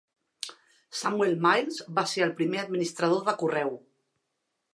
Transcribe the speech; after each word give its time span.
Samuel 1.01 1.35
Miles 1.47 1.77
va 1.99 2.07
ser 2.13 2.25
el 2.29 2.33
primer 2.41 2.61
administrador 2.63 3.23
de 3.29 3.37
correu. 3.45 3.79